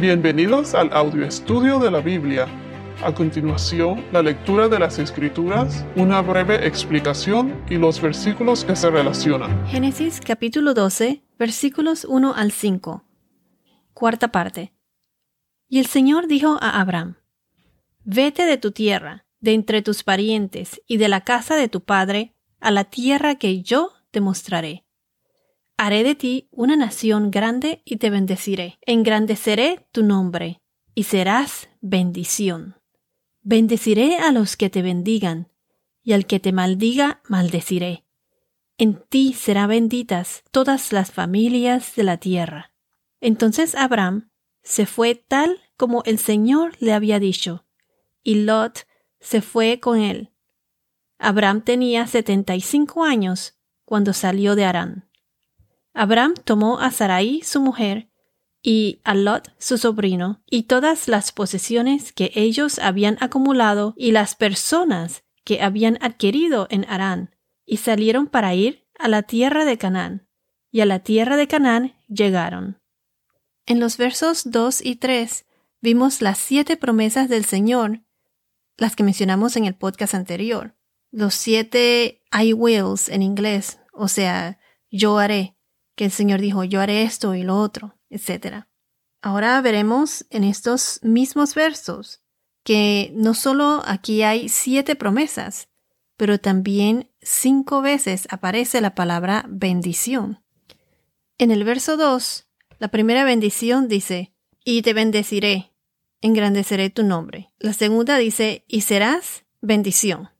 [0.00, 2.46] Bienvenidos al audio estudio de la Biblia.
[3.04, 8.88] A continuación, la lectura de las Escrituras, una breve explicación y los versículos que se
[8.88, 9.66] relacionan.
[9.66, 13.04] Génesis capítulo 12, versículos 1 al 5.
[13.92, 14.72] Cuarta parte.
[15.68, 17.16] Y el Señor dijo a Abraham,
[18.02, 22.34] Vete de tu tierra, de entre tus parientes y de la casa de tu padre,
[22.58, 24.86] a la tierra que yo te mostraré
[25.82, 28.78] Haré de ti una nación grande y te bendeciré.
[28.82, 30.60] Engrandeceré tu nombre
[30.94, 32.76] y serás bendición.
[33.40, 35.50] Bendeciré a los que te bendigan
[36.02, 38.04] y al que te maldiga maldeciré.
[38.76, 42.74] En ti serán benditas todas las familias de la tierra.
[43.22, 44.30] Entonces Abraham
[44.62, 47.64] se fue tal como el Señor le había dicho,
[48.22, 48.86] y Lot
[49.18, 50.30] se fue con él.
[51.18, 55.09] Abraham tenía setenta y cinco años cuando salió de Arán.
[55.94, 58.10] Abraham tomó a Sarai su mujer
[58.62, 64.34] y a Lot su sobrino y todas las posesiones que ellos habían acumulado y las
[64.34, 70.28] personas que habían adquirido en Arán y salieron para ir a la tierra de Canaán
[70.70, 72.80] y a la tierra de Canaán llegaron.
[73.66, 75.46] En los versos 2 y 3
[75.80, 78.02] vimos las siete promesas del Señor,
[78.76, 80.76] las que mencionamos en el podcast anterior,
[81.10, 84.58] los siete I wills en inglés, o sea,
[84.90, 85.56] yo haré,
[86.00, 88.64] que el Señor dijo, yo haré esto y lo otro, etc.
[89.20, 92.22] Ahora veremos en estos mismos versos
[92.64, 95.68] que no solo aquí hay siete promesas,
[96.16, 100.42] pero también cinco veces aparece la palabra bendición.
[101.36, 102.46] En el verso 2,
[102.78, 104.32] la primera bendición dice,
[104.64, 105.74] y te bendeciré,
[106.22, 107.52] engrandeceré tu nombre.
[107.58, 110.30] La segunda dice, y serás bendición.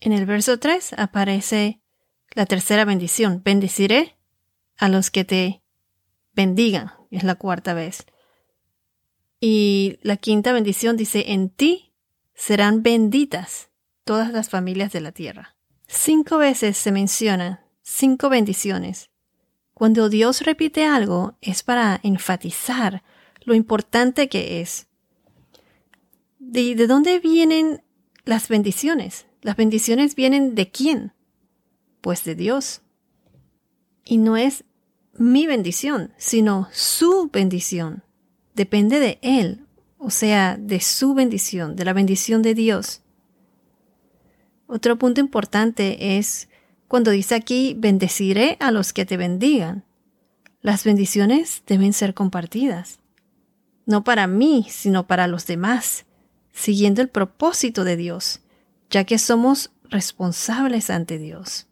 [0.00, 1.80] En el verso 3 aparece
[2.34, 4.17] la tercera bendición, bendeciré
[4.78, 5.62] a los que te
[6.32, 6.92] bendigan.
[7.10, 8.06] Es la cuarta vez.
[9.40, 11.92] Y la quinta bendición dice, en ti
[12.34, 13.70] serán benditas
[14.04, 15.56] todas las familias de la tierra.
[15.86, 19.10] Cinco veces se menciona cinco bendiciones.
[19.74, 23.02] Cuando Dios repite algo es para enfatizar
[23.42, 24.88] lo importante que es.
[26.38, 27.82] ¿De, de dónde vienen
[28.24, 29.26] las bendiciones?
[29.40, 31.12] Las bendiciones vienen de quién?
[32.00, 32.82] Pues de Dios.
[34.04, 34.64] Y no es
[35.18, 38.02] mi bendición, sino su bendición.
[38.54, 39.66] Depende de Él,
[39.98, 43.02] o sea, de su bendición, de la bendición de Dios.
[44.66, 46.48] Otro punto importante es
[46.88, 49.84] cuando dice aquí, bendeciré a los que te bendigan.
[50.60, 52.98] Las bendiciones deben ser compartidas,
[53.86, 56.04] no para mí, sino para los demás,
[56.52, 58.40] siguiendo el propósito de Dios,
[58.90, 61.66] ya que somos responsables ante Dios.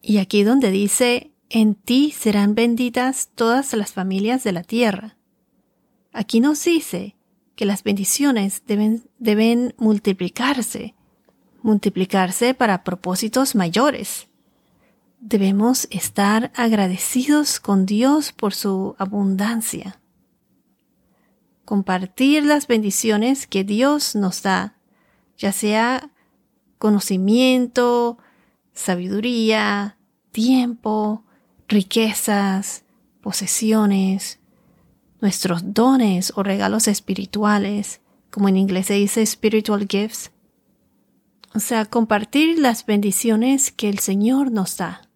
[0.00, 5.16] Y aquí donde dice en ti serán benditas todas las familias de la tierra.
[6.12, 7.14] Aquí nos dice
[7.54, 10.96] que las bendiciones deben, deben multiplicarse,
[11.62, 14.26] multiplicarse para propósitos mayores.
[15.20, 20.00] Debemos estar agradecidos con Dios por su abundancia.
[21.64, 24.74] Compartir las bendiciones que Dios nos da,
[25.38, 26.10] ya sea
[26.78, 28.18] conocimiento,
[28.72, 29.98] sabiduría,
[30.32, 31.24] tiempo,
[31.68, 32.84] riquezas,
[33.20, 34.38] posesiones,
[35.20, 40.30] nuestros dones o regalos espirituales, como en inglés se dice spiritual gifts.
[41.54, 45.08] O sea, compartir las bendiciones que el Señor nos da.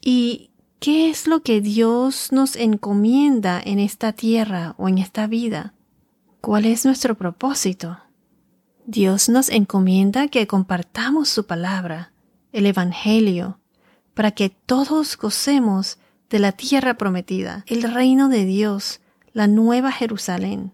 [0.00, 5.74] ¿Y qué es lo que Dios nos encomienda en esta tierra o en esta vida?
[6.40, 7.98] ¿Cuál es nuestro propósito?
[8.84, 12.12] Dios nos encomienda que compartamos su palabra,
[12.52, 13.58] el Evangelio,
[14.16, 15.98] para que todos gocemos
[16.30, 19.02] de la tierra prometida, el reino de Dios,
[19.34, 20.72] la nueva Jerusalén.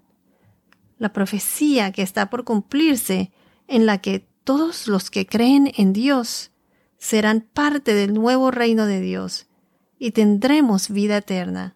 [0.96, 3.32] La profecía que está por cumplirse
[3.66, 6.52] en la que todos los que creen en Dios
[6.98, 9.48] serán parte del nuevo reino de Dios
[9.98, 11.74] y tendremos vida eterna.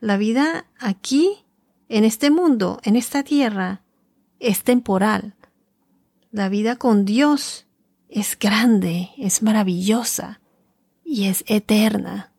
[0.00, 1.44] La vida aquí,
[1.90, 3.82] en este mundo, en esta tierra,
[4.40, 5.34] es temporal.
[6.30, 7.66] La vida con Dios
[8.08, 10.40] es grande, es maravillosa,
[11.08, 12.32] y es eterna.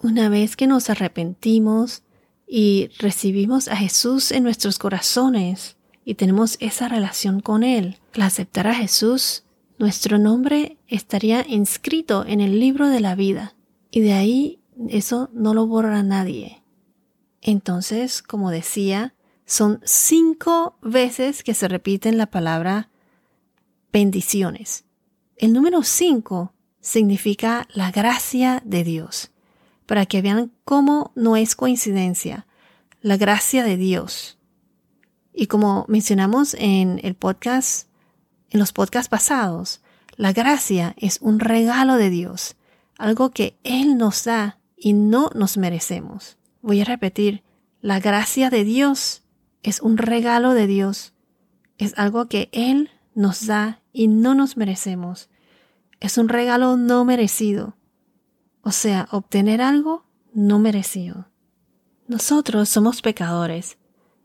[0.00, 2.04] Una vez que nos arrepentimos
[2.46, 8.68] y recibimos a Jesús en nuestros corazones y tenemos esa relación con Él, al aceptar
[8.68, 9.42] a Jesús,
[9.78, 13.56] nuestro nombre estaría inscrito en el libro de la vida
[13.90, 16.62] y de ahí eso no lo borra nadie.
[17.42, 19.14] Entonces, como decía,
[19.44, 22.90] son cinco veces que se repiten la palabra
[23.92, 24.84] bendiciones.
[25.36, 26.52] El número cinco
[26.86, 29.32] significa la gracia de Dios,
[29.86, 32.46] para que vean cómo no es coincidencia.
[33.02, 34.38] la gracia de Dios.
[35.32, 37.88] Y como mencionamos en el podcast,
[38.50, 39.80] en los podcasts pasados,
[40.16, 42.56] la gracia es un regalo de Dios,
[42.98, 46.36] algo que Él nos da y no nos merecemos.
[46.62, 47.42] Voy a repetir,
[47.80, 49.22] la gracia de Dios
[49.62, 51.12] es un regalo de Dios,
[51.78, 55.28] es algo que Él nos da y no nos merecemos.
[56.00, 57.76] Es un regalo no merecido,
[58.62, 60.04] o sea, obtener algo
[60.34, 61.28] no merecido.
[62.08, 63.78] Nosotros somos pecadores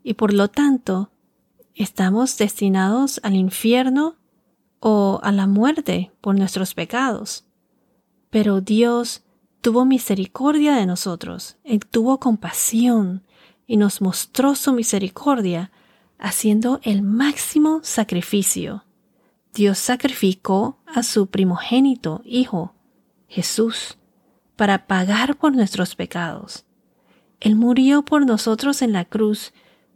[0.03, 1.11] y por lo tanto
[1.75, 4.17] estamos destinados al infierno
[4.79, 7.45] o a la muerte por nuestros pecados.
[8.29, 9.23] Pero Dios
[9.61, 13.23] tuvo misericordia de nosotros, Él tuvo compasión
[13.67, 15.71] y nos mostró su misericordia
[16.17, 18.83] haciendo el máximo sacrificio.
[19.53, 22.73] Dios sacrificó a su primogénito Hijo,
[23.27, 23.97] Jesús,
[24.55, 26.65] para pagar por nuestros pecados.
[27.39, 29.53] Él murió por nosotros en la cruz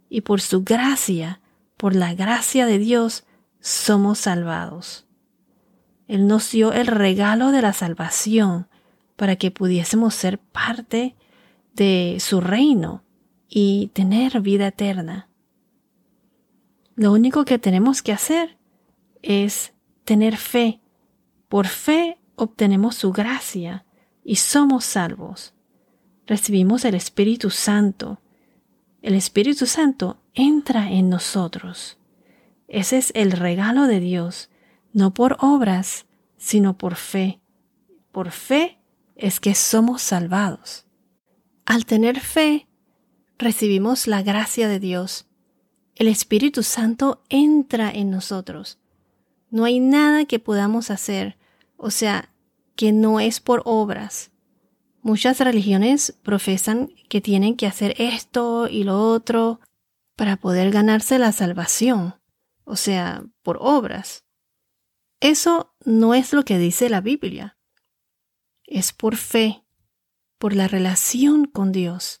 [0.08, 1.40] y por su gracia,
[1.76, 3.24] por la gracia de Dios,
[3.60, 5.06] somos salvados.
[6.08, 8.68] Él nos dio el regalo de la salvación
[9.16, 11.16] para que pudiésemos ser parte
[11.74, 13.02] de su reino
[13.48, 15.28] y tener vida eterna.
[16.94, 18.56] Lo único que tenemos que hacer
[19.22, 20.80] es tener fe.
[21.48, 23.84] Por fe obtenemos su gracia
[24.24, 25.54] y somos salvos
[26.26, 28.20] recibimos el Espíritu Santo.
[29.00, 31.98] El Espíritu Santo entra en nosotros.
[32.68, 34.50] Ese es el regalo de Dios,
[34.92, 36.06] no por obras,
[36.36, 37.40] sino por fe.
[38.10, 38.80] Por fe
[39.14, 40.86] es que somos salvados.
[41.64, 42.68] Al tener fe,
[43.38, 45.26] recibimos la gracia de Dios.
[45.94, 48.78] El Espíritu Santo entra en nosotros.
[49.56, 51.38] No hay nada que podamos hacer,
[51.78, 52.30] o sea,
[52.74, 54.30] que no es por obras.
[55.00, 59.60] Muchas religiones profesan que tienen que hacer esto y lo otro
[60.14, 62.16] para poder ganarse la salvación,
[62.64, 64.26] o sea, por obras.
[65.20, 67.56] Eso no es lo que dice la Biblia.
[68.62, 69.64] Es por fe,
[70.36, 72.20] por la relación con Dios.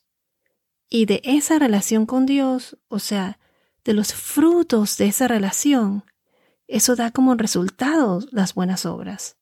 [0.88, 3.38] Y de esa relación con Dios, o sea,
[3.84, 6.02] de los frutos de esa relación,
[6.68, 9.36] eso da como resultado las buenas obras.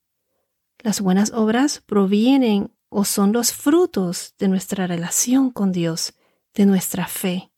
[0.81, 6.15] Las buenas obras provienen o son los frutos de nuestra relación con Dios,
[6.55, 7.51] de nuestra fe.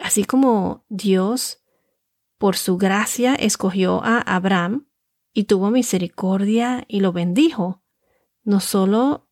[0.00, 1.62] Así como Dios,
[2.38, 4.88] por su gracia, escogió a Abraham
[5.32, 7.82] y tuvo misericordia y lo bendijo,
[8.42, 9.28] no solo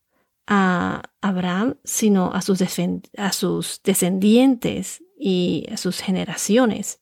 [0.46, 2.62] a Abraham, sino a sus,
[3.16, 7.00] a sus descendientes y a sus generaciones.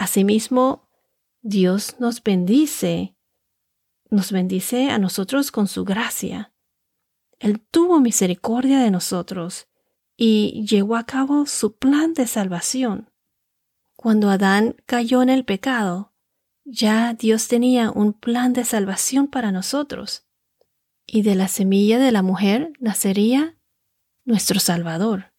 [0.00, 0.88] Asimismo,
[1.42, 3.14] Dios nos bendice
[4.10, 6.52] nos bendice a nosotros con su gracia.
[7.38, 9.68] Él tuvo misericordia de nosotros
[10.16, 13.10] y llevó a cabo su plan de salvación.
[13.94, 16.14] Cuando Adán cayó en el pecado,
[16.64, 20.26] ya Dios tenía un plan de salvación para nosotros,
[21.06, 23.58] y de la semilla de la mujer nacería
[24.24, 25.34] nuestro Salvador,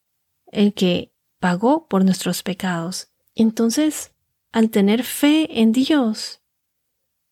[0.46, 3.12] el que pagó por nuestros pecados.
[3.34, 4.11] Entonces,
[4.52, 6.42] al tener fe en Dios,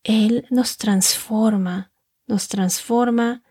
[0.02, 1.92] él nos transforma,
[2.26, 3.42] nos transforma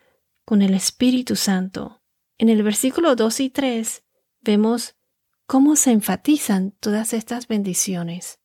[0.44, 2.02] con el Espíritu Santo.
[2.40, 4.04] En el versículo 2 y 3
[4.42, 4.96] vemos
[5.46, 8.40] cómo se enfatizan todas estas bendiciones.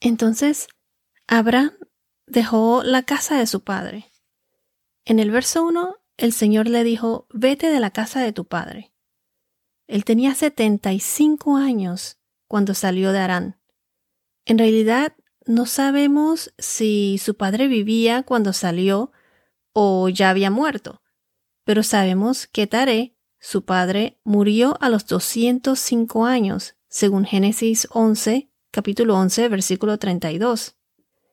[0.00, 0.68] Entonces,
[1.26, 1.72] Abraham
[2.26, 4.10] dejó la casa de su padre.
[5.04, 8.92] En el verso 1, el Señor le dijo, vete de la casa de tu padre.
[9.86, 13.59] Él tenía 75 años cuando salió de Arán.
[14.44, 15.14] En realidad,
[15.46, 19.12] no sabemos si su padre vivía cuando salió
[19.72, 21.02] o ya había muerto,
[21.64, 29.16] pero sabemos que Taré, su padre, murió a los 205 años, según Génesis 11, capítulo
[29.16, 30.76] 11, versículo 32,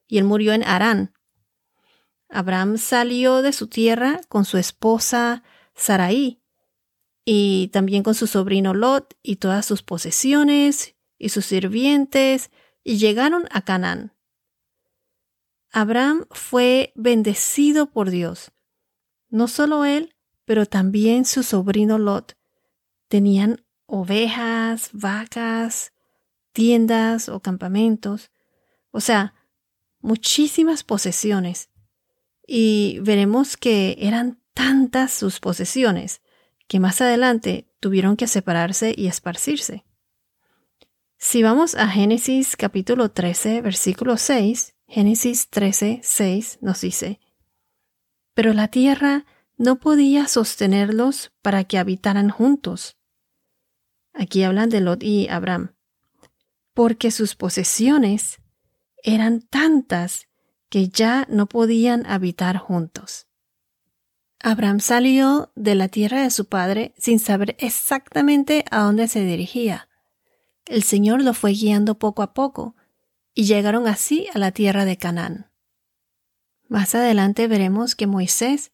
[0.07, 1.13] y él murió en Arán.
[2.29, 5.43] Abraham salió de su tierra con su esposa
[5.75, 6.41] Sarai
[7.23, 12.51] y también con su sobrino Lot y todas sus posesiones y sus sirvientes
[12.87, 14.13] y llegaron a Canaán.
[15.71, 18.53] Abraham fue bendecido por Dios.
[19.27, 20.15] No solo él,
[20.45, 22.37] pero también su sobrino Lot.
[23.09, 25.91] Tenían ovejas, vacas,
[26.53, 28.31] tiendas o campamentos,
[28.91, 29.33] o sea,
[29.99, 31.69] muchísimas posesiones.
[32.47, 36.21] Y veremos que eran tantas sus posesiones
[36.69, 39.86] que más adelante tuvieron que separarse y esparcirse.
[41.17, 47.19] Si vamos a Génesis capítulo 13, versículo 6, Génesis 13, 6 nos dice,
[48.33, 49.25] Pero la tierra
[49.57, 52.97] no podía sostenerlos para que habitaran juntos,
[54.17, 55.75] Aquí hablan de Lot y Abraham.
[56.73, 58.39] Porque sus posesiones
[59.03, 60.27] eran tantas
[60.69, 63.27] que ya no podían habitar juntos.
[64.39, 69.86] Abraham salió de la tierra de su padre sin saber exactamente a dónde se dirigía.
[70.67, 72.75] El Señor lo fue guiando poco a poco,
[73.33, 75.51] y llegaron así a la tierra de Canaán.
[76.67, 78.71] Más adelante veremos que Moisés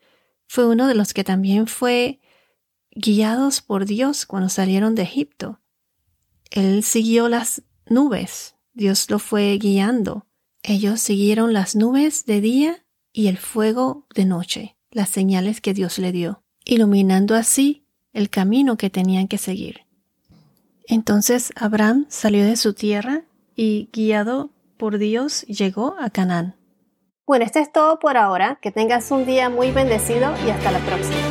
[0.48, 2.22] fue uno de los que también fue
[2.92, 5.60] guiados por Dios cuando salieron de Egipto.
[6.50, 10.28] Él siguió las nubes, Dios lo fue guiando.
[10.64, 16.00] Ellos siguieron las nubes de día y el fuego de noche, las señales que Dios
[16.00, 19.83] le dio, iluminando así el camino que tenían que seguir.
[20.88, 23.24] Entonces Abraham salió de su tierra
[23.56, 26.56] y, guiado por Dios, llegó a Canaán.
[27.26, 28.60] Bueno, esto es todo por ahora.
[28.62, 31.23] Que tengas un día muy bendecido y hasta la próxima.